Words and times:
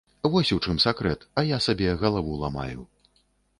Вось 0.35 0.53
у 0.55 0.55
чым 0.65 0.79
сакрэт, 0.85 1.27
а 1.41 1.45
я 1.49 1.61
сабе 1.67 1.93
галаву 2.07 2.41
ламаю. 2.43 2.89